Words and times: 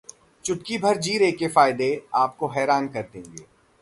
चुटकीभर 0.45 0.97
जीरे 0.97 1.31
के 1.31 1.45
ये 1.45 1.51
फायदे 1.51 1.89
आपको 2.15 2.47
हैरान 2.47 2.87
कर 2.87 3.01
देंगे 3.13 3.45